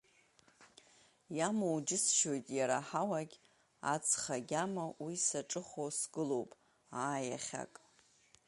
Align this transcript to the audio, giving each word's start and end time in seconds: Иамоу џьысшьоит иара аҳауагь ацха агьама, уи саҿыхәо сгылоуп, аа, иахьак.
Иамоу 1.37 1.77
џьысшьоит 1.87 2.45
иара 2.57 2.75
аҳауагь 2.79 3.35
ацха 3.93 4.35
агьама, 4.41 4.85
уи 5.03 5.15
саҿыхәо 5.25 5.85
сгылоуп, 5.99 6.51
аа, 7.03 7.19
иахьак. 7.29 7.73